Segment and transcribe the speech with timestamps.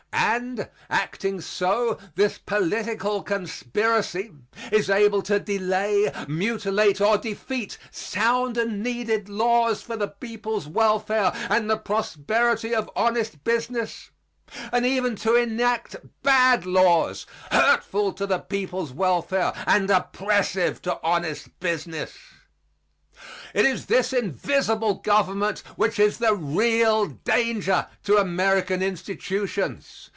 [0.13, 4.31] And, acting so, this political conspiracy
[4.71, 11.31] is able to delay, mutilate or defeat sound and needed laws for the people's welfare
[11.49, 14.11] and the prosperity of honest business
[14.71, 21.57] and even to enact bad laws, hurtful to the people's welfare and oppressive to honest
[21.59, 22.13] business.
[23.53, 30.07] It is this invisible government which is the real danger to American institutions.